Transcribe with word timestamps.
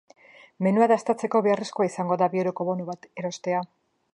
Menua 0.67 0.87
dastatzeko 0.91 1.41
beharrezkoa 1.47 1.87
izango 1.91 2.17
da 2.23 2.31
bi 2.33 2.41
euroko 2.45 2.67
bonu 2.71 2.89
bat 2.89 3.07
erostea. 3.25 3.61